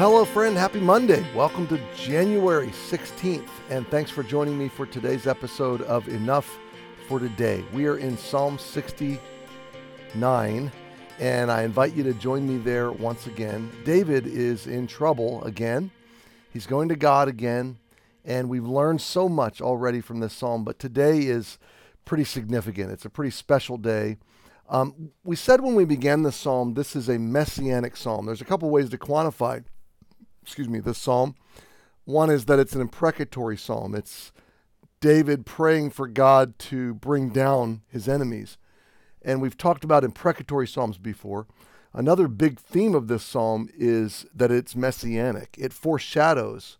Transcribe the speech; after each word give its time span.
Well, 0.00 0.12
hello, 0.12 0.24
friend. 0.24 0.56
Happy 0.56 0.80
Monday. 0.80 1.22
Welcome 1.34 1.66
to 1.66 1.78
January 1.94 2.68
16th, 2.68 3.50
and 3.68 3.86
thanks 3.88 4.10
for 4.10 4.22
joining 4.22 4.56
me 4.56 4.66
for 4.66 4.86
today's 4.86 5.26
episode 5.26 5.82
of 5.82 6.08
Enough 6.08 6.58
for 7.06 7.20
Today. 7.20 7.62
We 7.74 7.84
are 7.84 7.98
in 7.98 8.16
Psalm 8.16 8.58
69, 8.58 10.72
and 11.18 11.52
I 11.52 11.64
invite 11.64 11.94
you 11.94 12.02
to 12.04 12.14
join 12.14 12.48
me 12.48 12.56
there 12.56 12.90
once 12.90 13.26
again. 13.26 13.70
David 13.84 14.26
is 14.26 14.66
in 14.66 14.86
trouble 14.86 15.44
again. 15.44 15.90
He's 16.50 16.66
going 16.66 16.88
to 16.88 16.96
God 16.96 17.28
again, 17.28 17.76
and 18.24 18.48
we've 18.48 18.64
learned 18.64 19.02
so 19.02 19.28
much 19.28 19.60
already 19.60 20.00
from 20.00 20.20
this 20.20 20.32
psalm, 20.32 20.64
but 20.64 20.78
today 20.78 21.26
is 21.26 21.58
pretty 22.06 22.24
significant. 22.24 22.90
It's 22.90 23.04
a 23.04 23.10
pretty 23.10 23.32
special 23.32 23.76
day. 23.76 24.16
Um, 24.66 25.10
we 25.24 25.36
said 25.36 25.60
when 25.60 25.74
we 25.74 25.84
began 25.84 26.22
the 26.22 26.32
psalm, 26.32 26.72
this 26.72 26.96
is 26.96 27.10
a 27.10 27.18
messianic 27.18 27.98
psalm. 27.98 28.24
There's 28.24 28.40
a 28.40 28.46
couple 28.46 28.70
ways 28.70 28.88
to 28.88 28.96
quantify 28.96 29.62
excuse 30.42 30.68
me, 30.68 30.80
this 30.80 30.98
psalm. 30.98 31.34
One 32.04 32.30
is 32.30 32.46
that 32.46 32.58
it's 32.58 32.74
an 32.74 32.80
imprecatory 32.80 33.56
psalm. 33.56 33.94
It's 33.94 34.32
David 35.00 35.46
praying 35.46 35.90
for 35.90 36.06
God 36.06 36.58
to 36.58 36.94
bring 36.94 37.30
down 37.30 37.82
his 37.88 38.08
enemies. 38.08 38.58
And 39.22 39.40
we've 39.40 39.56
talked 39.56 39.84
about 39.84 40.04
imprecatory 40.04 40.66
psalms 40.66 40.98
before. 40.98 41.46
Another 41.92 42.28
big 42.28 42.58
theme 42.58 42.94
of 42.94 43.08
this 43.08 43.24
psalm 43.24 43.68
is 43.76 44.26
that 44.34 44.50
it's 44.50 44.76
messianic. 44.76 45.56
It 45.58 45.72
foreshadows 45.72 46.78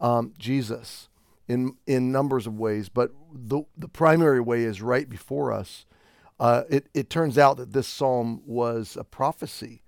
um, 0.00 0.32
Jesus 0.38 1.08
in 1.46 1.76
in 1.86 2.12
numbers 2.12 2.46
of 2.46 2.58
ways, 2.58 2.88
but 2.88 3.10
the 3.32 3.62
the 3.76 3.88
primary 3.88 4.40
way 4.40 4.62
is 4.64 4.80
right 4.80 5.08
before 5.08 5.52
us. 5.52 5.84
Uh, 6.40 6.62
it 6.70 6.88
it 6.94 7.10
turns 7.10 7.36
out 7.36 7.56
that 7.56 7.72
this 7.72 7.88
psalm 7.88 8.42
was 8.46 8.96
a 8.96 9.04
prophecy 9.04 9.82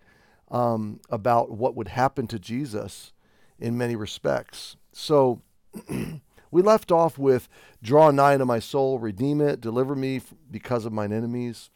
um, 0.51 1.01
about 1.11 1.51
what 1.51 1.75
would 1.75 1.89
happen 1.89 2.27
to 2.29 2.39
Jesus 2.39 3.13
in 3.59 3.79
many 3.79 3.95
respects. 3.95 4.77
So 4.93 5.43
we 6.51 6.63
left 6.63 6.91
off 6.91 7.19
with 7.19 7.49
draw 7.83 8.11
nigh 8.11 8.37
to 8.37 8.45
my 8.45 8.59
soul, 8.59 8.99
redeem 8.99 9.41
it, 9.41 9.61
deliver 9.61 9.95
me 9.95 10.21
because 10.51 10.85
of 10.85 10.93
mine 10.93 11.13
enemies. 11.13 11.71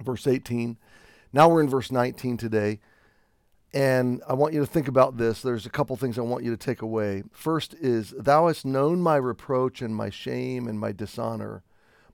Verse 0.00 0.26
18. 0.26 0.76
Now 1.32 1.48
we're 1.48 1.62
in 1.62 1.68
verse 1.68 1.90
19 1.90 2.36
today. 2.36 2.80
And 3.72 4.22
I 4.26 4.32
want 4.34 4.54
you 4.54 4.60
to 4.60 4.66
think 4.66 4.88
about 4.88 5.18
this. 5.18 5.42
There's 5.42 5.66
a 5.66 5.70
couple 5.70 5.96
things 5.96 6.18
I 6.18 6.22
want 6.22 6.44
you 6.44 6.50
to 6.50 6.56
take 6.56 6.80
away. 6.80 7.24
First 7.32 7.74
is, 7.74 8.14
Thou 8.16 8.46
hast 8.46 8.64
known 8.64 9.00
my 9.00 9.16
reproach 9.16 9.82
and 9.82 9.94
my 9.94 10.08
shame 10.08 10.66
and 10.66 10.80
my 10.80 10.92
dishonor. 10.92 11.62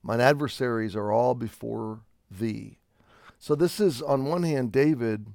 Mine 0.01 0.19
adversaries 0.19 0.95
are 0.95 1.11
all 1.11 1.35
before 1.35 2.01
thee. 2.29 2.79
So 3.43 3.55
this 3.55 3.81
is, 3.81 4.01
on 4.01 4.23
one 4.23 4.43
hand, 4.43 4.71
David 4.71 5.27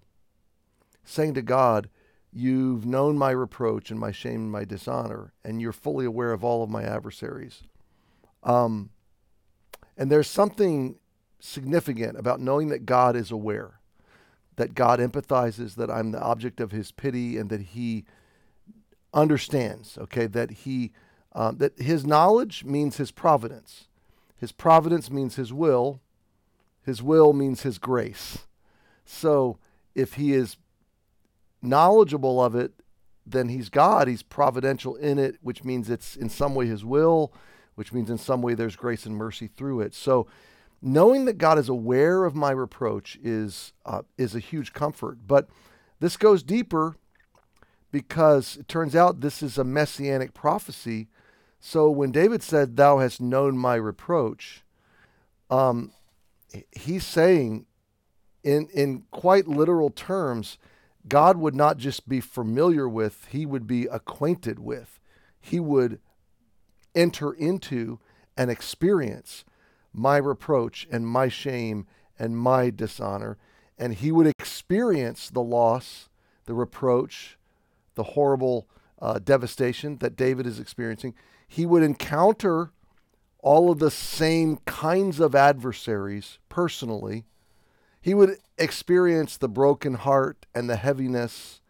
saying 1.05 1.35
to 1.35 1.43
God, 1.43 1.91
You've 2.33 2.87
known 2.87 3.19
my 3.19 3.33
reproach 3.33 3.91
and 3.91 4.01
my 4.01 4.13
shame 4.13 4.41
and 4.41 4.51
my 4.51 4.65
dishonor, 4.65 5.35
and 5.45 5.61
you're 5.61 5.73
fully 5.73 6.07
aware 6.07 6.33
of 6.33 6.43
all 6.43 6.63
of 6.63 6.71
my 6.71 6.85
adversaries. 6.85 7.65
Um, 8.43 8.89
and 9.95 10.11
there's 10.11 10.27
something 10.27 10.99
significant 11.39 12.19
about 12.19 12.41
knowing 12.41 12.69
that 12.69 12.87
God 12.87 13.15
is 13.15 13.31
aware, 13.31 13.79
that 14.57 14.73
God 14.73 15.01
empathizes, 15.01 15.75
that 15.75 15.91
I'm 15.91 16.13
the 16.13 16.23
object 16.23 16.61
of 16.61 16.71
his 16.71 16.91
pity, 16.91 17.37
and 17.37 17.51
that 17.51 17.61
he 17.61 18.07
understands, 19.13 19.99
okay, 19.99 20.27
that 20.29 20.51
he. 20.51 20.93
Um, 21.35 21.59
that 21.59 21.79
his 21.79 22.07
knowledge 22.07 22.65
means 22.65 22.97
his 22.97 23.11
providence. 23.11 23.87
His 24.39 24.51
providence 24.51 25.11
means 25.11 25.37
his 25.37 25.53
will. 25.53 26.01
His 26.89 27.03
will 27.03 27.35
means 27.35 27.65
his 27.65 27.77
grace. 27.77 28.47
So 29.05 29.59
if 29.95 30.15
he 30.15 30.33
is 30.33 30.57
knowledgeable 31.61 32.43
of 32.43 32.55
it, 32.55 32.73
then 33.27 33.51
he's 33.51 33.69
God. 33.69 34.09
He's 34.09 34.23
providential 34.23 34.97
in 34.97 35.19
it, 35.19 35.37
which 35.43 35.65
means 35.65 35.91
it's 35.91 36.17
in 36.17 36.31
some 36.31 36.55
way 36.55 36.65
his 36.65 36.87
will, 36.87 37.31
which 37.75 37.93
means 37.93 38.09
in 38.09 38.17
some 38.17 38.41
way 38.41 38.55
there's 38.55 38.75
grace 38.75 39.05
and 39.05 39.15
mercy 39.15 39.49
through 39.49 39.83
it. 39.83 39.93
So 39.93 40.29
knowing 40.81 41.27
that 41.27 41.37
God 41.37 41.59
is 41.59 41.69
aware 41.69 42.25
of 42.25 42.35
my 42.35 42.53
reproach 42.53 43.19
is 43.23 43.75
uh, 43.85 44.01
is 44.17 44.35
a 44.35 44.41
huge 44.41 44.73
comfort. 44.73 45.19
But 45.27 45.47
this 46.01 46.17
goes 46.17 46.43
deeper 46.43 46.97
because 47.93 48.57
it 48.57 48.67
turns 48.67 48.97
out 48.97 49.21
this 49.21 49.43
is 49.43 49.59
a 49.59 49.63
messianic 49.65 50.33
prophecy. 50.33 51.09
So 51.61 51.91
when 51.91 52.13
David 52.13 52.43
said, 52.43 52.79
"Thou 52.79 52.97
hast 52.97 53.21
known 53.21 53.59
my 53.59 53.75
reproach," 53.75 54.65
um, 55.51 55.93
he's 56.73 57.05
saying, 57.05 57.67
in 58.43 58.69
in 58.73 59.05
quite 59.11 59.49
literal 59.49 59.91
terms, 59.91 60.59
God 61.07 61.37
would 61.37 61.55
not 61.55 61.79
just 61.79 62.09
be 62.09 62.21
familiar 62.21 62.89
with; 62.89 63.27
he 63.31 63.47
would 63.47 63.67
be 63.67 63.87
acquainted 63.87 64.59
with. 64.59 65.01
He 65.41 65.61
would 65.61 66.01
enter 66.95 67.33
into 67.33 68.01
and 68.37 68.51
experience 68.51 69.45
my 69.93 70.17
reproach 70.17 70.87
and 70.91 71.07
my 71.07 71.29
shame 71.29 71.87
and 72.19 72.37
my 72.37 72.71
dishonor, 72.71 73.39
and 73.79 73.95
he 73.95 74.13
would 74.13 74.27
experience 74.27 75.31
the 75.31 75.43
loss, 75.43 76.09
the 76.47 76.55
reproach, 76.55 77.39
the 77.95 78.03
horrible 78.03 78.69
uh, 79.01 79.19
devastation 79.19 79.99
that 79.99 80.17
David 80.17 80.47
is 80.47 80.59
experiencing. 80.59 81.15
He 81.47 81.65
would 81.67 81.83
encounter 81.83 82.73
all 83.41 83.71
of 83.71 83.79
the 83.79 83.91
same 83.91 84.59
kinds 84.67 85.21
of 85.21 85.35
adversaries 85.35 86.39
personally. 86.49 87.25
He 88.01 88.15
would 88.15 88.39
experience 88.57 89.37
the 89.37 89.49
broken 89.49 89.95
heart 89.95 90.47
and 90.55 90.69
the 90.69 90.77
heaviness. 90.77 91.61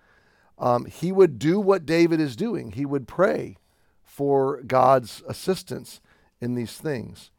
Um, 0.58 0.86
he 0.86 1.12
would 1.12 1.38
do 1.38 1.60
what 1.60 1.86
David 1.86 2.20
is 2.20 2.36
doing. 2.36 2.72
He 2.72 2.86
would 2.86 3.06
pray 3.06 3.56
for 4.04 4.62
God's 4.62 5.22
assistance 5.28 6.00
in 6.40 6.54
these 6.54 6.76
things. 6.76 7.30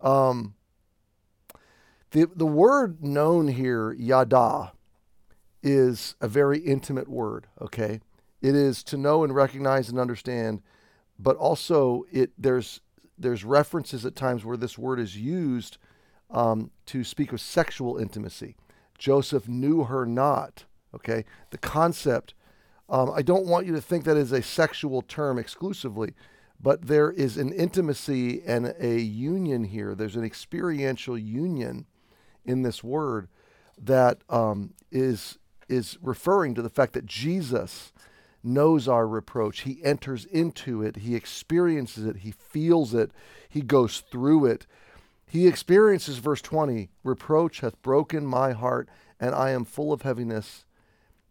Um, 0.00 0.54
the, 2.10 2.28
the 2.34 2.46
word 2.46 3.02
known 3.02 3.48
here, 3.48 3.92
yada, 3.92 4.72
is 5.62 6.14
a 6.20 6.28
very 6.28 6.58
intimate 6.58 7.08
word, 7.08 7.46
okay? 7.60 8.00
It 8.40 8.54
is 8.54 8.82
to 8.84 8.96
know 8.96 9.24
and 9.24 9.34
recognize 9.34 9.88
and 9.88 9.98
understand, 9.98 10.62
but 11.18 11.36
also 11.36 12.04
it 12.12 12.30
there's 12.38 12.80
there's 13.18 13.44
references 13.44 14.04
at 14.06 14.16
times 14.16 14.44
where 14.44 14.56
this 14.56 14.78
word 14.78 15.00
is 15.00 15.16
used 15.16 15.78
um, 16.30 16.70
to 16.86 17.04
speak 17.04 17.32
of 17.32 17.40
sexual 17.40 17.98
intimacy. 17.98 18.56
Joseph 18.98 19.48
knew 19.48 19.84
her 19.84 20.04
not. 20.04 20.64
Okay, 20.94 21.24
the 21.50 21.58
concept. 21.58 22.34
Um, 22.88 23.10
I 23.14 23.22
don't 23.22 23.46
want 23.46 23.66
you 23.66 23.74
to 23.74 23.80
think 23.80 24.04
that 24.04 24.16
is 24.16 24.32
a 24.32 24.42
sexual 24.42 25.02
term 25.02 25.38
exclusively, 25.38 26.14
but 26.60 26.86
there 26.86 27.10
is 27.10 27.36
an 27.36 27.52
intimacy 27.52 28.42
and 28.46 28.74
a 28.80 28.98
union 28.98 29.64
here. 29.64 29.94
There's 29.94 30.16
an 30.16 30.24
experiential 30.24 31.18
union 31.18 31.86
in 32.44 32.62
this 32.62 32.82
word 32.82 33.28
that 33.76 34.22
um, 34.28 34.74
is 34.90 35.38
is 35.68 35.98
referring 36.00 36.54
to 36.54 36.62
the 36.62 36.70
fact 36.70 36.94
that 36.94 37.04
Jesus 37.04 37.92
knows 38.42 38.88
our 38.88 39.06
reproach. 39.06 39.60
He 39.60 39.82
enters 39.84 40.24
into 40.26 40.82
it. 40.82 40.96
He 40.96 41.14
experiences 41.14 42.04
it. 42.04 42.18
He 42.18 42.32
feels 42.32 42.94
it. 42.94 43.10
He 43.48 43.60
goes 43.60 44.02
through 44.10 44.46
it. 44.46 44.66
He 45.26 45.46
experiences, 45.46 46.18
verse 46.18 46.40
20, 46.40 46.88
reproach 47.04 47.60
hath 47.60 47.80
broken 47.82 48.26
my 48.26 48.52
heart, 48.52 48.88
and 49.20 49.34
I 49.34 49.50
am 49.50 49.64
full 49.64 49.92
of 49.92 50.02
heaviness. 50.02 50.64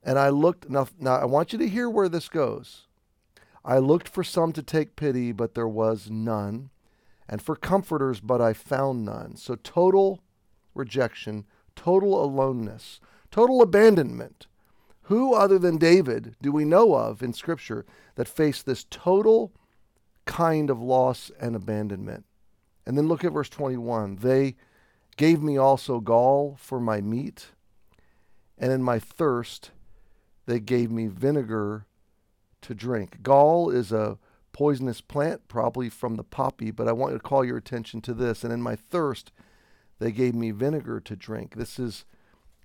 And 0.04 0.20
I 0.20 0.30
looked, 0.30 0.70
now, 0.70 0.88
now 1.00 1.16
I 1.16 1.26
want 1.26 1.52
you 1.52 1.60
to 1.60 1.68
hear 1.68 1.90
where 1.90 2.10
this 2.10 2.30
goes. 2.30 2.88
I 3.66 3.80
looked 3.80 4.08
for 4.08 4.24
some 4.24 4.54
to 4.54 4.64
take 4.64 4.96
pity, 4.96 5.32
but 5.32 5.56
there 5.56 5.68
was 5.68 6.10
none, 6.10 6.70
and 7.28 7.42
for 7.42 7.56
comforters, 7.56 8.20
but 8.20 8.40
I 8.40 8.54
found 8.54 9.04
none. 9.04 9.36
So 9.36 9.56
total 9.56 10.22
rejection, 10.76 11.46
total 11.76 12.24
aloneness, 12.24 13.00
total 13.32 13.62
abandonment. 13.62 14.48
Who 15.08 15.34
other 15.34 15.58
than 15.58 15.78
David 15.78 16.36
do 16.42 16.52
we 16.52 16.66
know 16.66 16.94
of 16.94 17.24
in 17.24 17.32
Scripture 17.32 17.86
that 18.16 18.28
faced 18.28 18.66
this 18.66 18.86
total 18.90 19.54
kind 20.26 20.70
of 20.70 20.82
loss 20.82 21.32
and 21.40 21.56
abandonment? 21.56 22.26
And 22.86 22.98
then 22.98 23.08
look 23.08 23.24
at 23.24 23.32
verse 23.32 23.48
21. 23.48 24.18
They 24.18 24.56
gave 25.16 25.42
me 25.42 25.58
also 25.58 26.02
gall 26.02 26.58
for 26.60 26.82
my 26.82 27.00
meat, 27.00 27.48
and 28.58 28.72
in 28.72 28.84
my 28.84 29.00
thirst 29.00 29.72
they 30.46 30.60
gave 30.60 30.92
me 30.92 31.08
vinegar 31.08 31.86
to 32.62 32.76
drink. 32.76 33.24
Gall 33.24 33.70
is 33.70 33.94
a 33.94 34.18
poisonous 34.52 35.00
plant, 35.00 35.48
probably 35.48 35.88
from 35.88 36.16
the 36.16 36.24
poppy, 36.24 36.70
but 36.70 36.88
I 36.88 36.92
want 36.92 37.14
to 37.14 37.20
call 37.20 37.46
your 37.46 37.58
attention 37.58 38.02
to 38.02 38.14
this. 38.14 38.44
And 38.44 38.52
in 38.52 38.62
my 38.62 38.76
thirst 38.76 39.32
they 40.00 40.12
gave 40.12 40.36
me 40.36 40.52
vinegar 40.52 41.00
to 41.00 41.16
drink. 41.16 41.56
This 41.56 41.80
is 41.80 42.04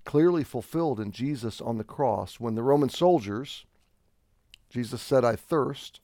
clearly 0.05 0.45
fulfilled 0.45 1.01
in 1.01 1.13
Jesus 1.13 1.61
on 1.61 1.79
the 1.79 1.85
cross. 1.85 2.41
When 2.41 2.55
the 2.55 2.63
Roman 2.63 2.89
soldiers, 2.89 3.65
Jesus 4.71 5.03
said, 5.03 5.25
I 5.25 5.37
thirst, 5.37 6.01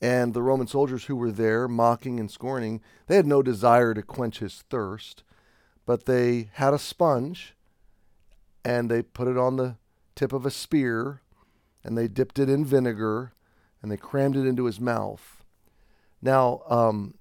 and 0.00 0.32
the 0.32 0.42
Roman 0.42 0.66
soldiers 0.66 1.04
who 1.04 1.16
were 1.16 1.32
there, 1.32 1.66
mocking 1.66 2.20
and 2.20 2.30
scorning, 2.30 2.80
they 3.06 3.16
had 3.16 3.26
no 3.26 3.42
desire 3.42 3.94
to 3.94 4.02
quench 4.02 4.38
his 4.38 4.62
thirst, 4.70 5.24
but 5.86 6.06
they 6.06 6.50
had 6.54 6.72
a 6.72 6.78
sponge 6.78 7.54
and 8.64 8.90
they 8.90 9.02
put 9.02 9.28
it 9.28 9.36
on 9.36 9.56
the 9.56 9.76
tip 10.14 10.32
of 10.32 10.46
a 10.46 10.50
spear 10.50 11.22
and 11.82 11.96
they 11.96 12.06
dipped 12.06 12.38
it 12.38 12.48
in 12.48 12.64
vinegar 12.64 13.32
and 13.82 13.90
they 13.90 13.96
crammed 13.96 14.36
it 14.36 14.46
into 14.46 14.66
his 14.66 14.80
mouth. 14.80 15.44
Now, 16.20 16.62
um, 16.68 17.14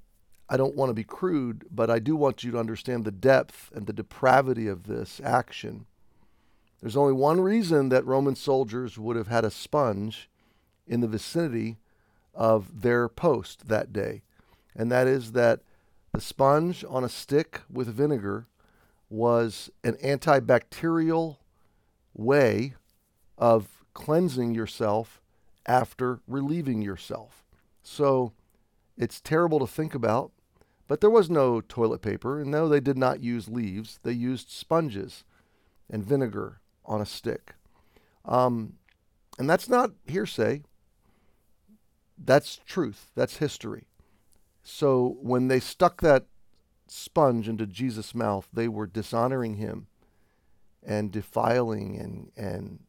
I 0.49 0.57
don't 0.57 0.75
want 0.75 0.89
to 0.89 0.93
be 0.93 1.03
crude, 1.03 1.65
but 1.69 1.89
I 1.89 1.99
do 1.99 2.15
want 2.15 2.43
you 2.43 2.51
to 2.51 2.59
understand 2.59 3.03
the 3.03 3.11
depth 3.11 3.69
and 3.73 3.85
the 3.85 3.93
depravity 3.93 4.67
of 4.67 4.87
this 4.87 5.19
action. 5.23 5.85
There's 6.81 6.95
only 6.95 7.13
one 7.13 7.41
reason 7.41 7.89
that 7.89 8.05
Roman 8.05 8.35
soldiers 8.35 8.97
would 8.97 9.15
have 9.15 9.27
had 9.27 9.43
a 9.43 9.51
sponge 9.51 10.29
in 10.87 11.01
the 11.01 11.07
vicinity 11.07 11.77
of 12.33 12.81
their 12.81 13.09
post 13.09 13.67
that 13.67 13.91
day, 13.91 14.21
and 14.75 14.91
that 14.91 15.07
is 15.07 15.33
that 15.33 15.61
the 16.13 16.21
sponge 16.21 16.85
on 16.87 17.03
a 17.03 17.09
stick 17.09 17.61
with 17.69 17.87
vinegar 17.87 18.45
was 19.09 19.69
an 19.83 19.93
antibacterial 19.95 21.37
way 22.13 22.75
of 23.37 23.83
cleansing 23.93 24.53
yourself 24.53 25.21
after 25.65 26.19
relieving 26.27 26.81
yourself. 26.81 27.45
So 27.81 28.33
it's 28.97 29.19
terrible 29.19 29.59
to 29.59 29.67
think 29.67 29.93
about, 29.93 30.31
but 30.87 31.01
there 31.01 31.09
was 31.09 31.29
no 31.29 31.61
toilet 31.61 32.01
paper, 32.01 32.39
and 32.39 32.51
no, 32.51 32.67
they 32.67 32.79
did 32.79 32.97
not 32.97 33.21
use 33.21 33.49
leaves. 33.49 33.99
They 34.03 34.13
used 34.13 34.49
sponges 34.49 35.23
and 35.89 36.03
vinegar 36.03 36.61
on 36.85 37.01
a 37.01 37.05
stick. 37.05 37.55
Um, 38.25 38.73
and 39.39 39.49
that's 39.49 39.69
not 39.69 39.91
hearsay, 40.05 40.63
that's 42.17 42.59
truth, 42.65 43.11
that's 43.15 43.37
history. 43.37 43.87
So 44.63 45.17
when 45.21 45.47
they 45.47 45.59
stuck 45.59 46.01
that 46.01 46.25
sponge 46.87 47.47
into 47.47 47.65
Jesus' 47.65 48.15
mouth, 48.15 48.47
they 48.51 48.67
were 48.67 48.87
dishonoring 48.87 49.55
him 49.55 49.87
and 50.83 51.11
defiling 51.11 51.97
and, 51.97 52.31
and 52.35 52.79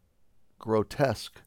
grotesque, 0.58 1.40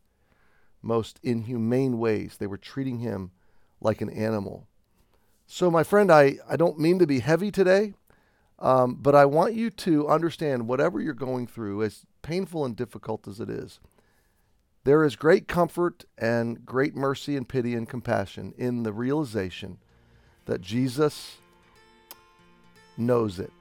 most 0.82 1.20
inhumane 1.24 1.98
ways. 1.98 2.38
They 2.38 2.48
were 2.48 2.58
treating 2.58 3.00
him 3.00 3.32
like 3.80 4.02
an 4.02 4.10
animal. 4.10 4.68
So, 5.54 5.70
my 5.70 5.84
friend, 5.84 6.10
I, 6.10 6.38
I 6.50 6.56
don't 6.56 6.80
mean 6.80 6.98
to 7.00 7.06
be 7.06 7.20
heavy 7.20 7.52
today, 7.52 7.94
um, 8.58 8.96
but 8.96 9.16
I 9.16 9.26
want 9.26 9.54
you 9.54 9.70
to 9.70 10.08
understand 10.08 10.66
whatever 10.66 11.02
you're 11.02 11.14
going 11.14 11.46
through, 11.46 11.84
as 11.84 12.06
painful 12.22 12.64
and 12.64 12.74
difficult 12.74 13.28
as 13.28 13.42
it 13.42 13.50
is, 13.50 13.82
there 14.86 15.04
is 15.04 15.18
great 15.18 15.50
comfort 15.50 16.06
and 16.18 16.66
great 16.66 16.96
mercy 16.96 17.36
and 17.36 17.50
pity 17.50 17.74
and 17.74 17.90
compassion 17.90 18.54
in 18.58 18.84
the 18.84 18.94
realization 18.94 19.78
that 20.46 20.62
Jesus 20.62 21.36
knows 22.96 23.38
it. 23.38 23.52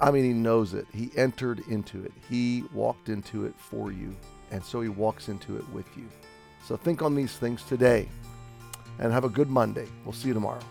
I 0.00 0.10
mean, 0.10 0.24
he 0.24 0.32
knows 0.32 0.72
it. 0.72 0.86
He 0.94 1.10
entered 1.14 1.60
into 1.68 2.02
it, 2.06 2.12
he 2.26 2.64
walked 2.72 3.10
into 3.10 3.44
it 3.44 3.54
for 3.58 3.92
you, 3.92 4.16
and 4.50 4.64
so 4.64 4.80
he 4.80 4.88
walks 4.88 5.28
into 5.28 5.58
it 5.58 5.68
with 5.74 5.94
you. 5.94 6.08
So 6.66 6.74
think 6.74 7.02
on 7.02 7.14
these 7.14 7.36
things 7.36 7.62
today 7.64 8.08
and 8.98 9.12
have 9.12 9.24
a 9.24 9.28
good 9.28 9.50
Monday. 9.50 9.88
We'll 10.06 10.14
see 10.14 10.28
you 10.28 10.34
tomorrow. 10.34 10.62